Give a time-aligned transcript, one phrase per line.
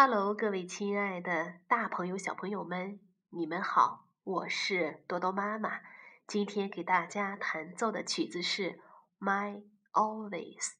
[0.00, 5.80] 哈喽各位亲爱的大朋友小朋友们你们好我是多多妈妈。
[6.26, 8.80] 今天给大家弹奏的曲子是
[9.18, 10.70] my always